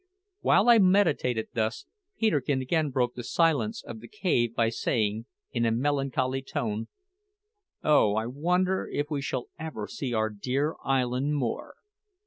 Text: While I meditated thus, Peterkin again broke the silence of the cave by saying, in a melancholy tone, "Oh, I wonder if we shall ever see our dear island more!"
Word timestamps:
While 0.39 0.67
I 0.67 0.79
meditated 0.79 1.49
thus, 1.53 1.85
Peterkin 2.17 2.59
again 2.59 2.89
broke 2.89 3.13
the 3.13 3.23
silence 3.23 3.83
of 3.83 3.99
the 3.99 4.07
cave 4.07 4.55
by 4.55 4.69
saying, 4.69 5.27
in 5.51 5.63
a 5.63 5.69
melancholy 5.69 6.41
tone, 6.41 6.87
"Oh, 7.83 8.15
I 8.15 8.25
wonder 8.25 8.89
if 8.91 9.11
we 9.11 9.21
shall 9.21 9.49
ever 9.59 9.87
see 9.87 10.11
our 10.11 10.31
dear 10.31 10.73
island 10.83 11.35
more!" 11.35 11.75